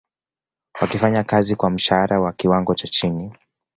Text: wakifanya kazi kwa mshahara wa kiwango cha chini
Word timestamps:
wakifanya 0.81 1.23
kazi 1.23 1.55
kwa 1.55 1.69
mshahara 1.69 2.19
wa 2.19 2.33
kiwango 2.33 2.75
cha 2.75 2.87
chini 2.87 3.33